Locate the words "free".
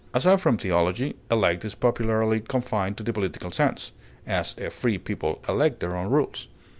4.71-4.97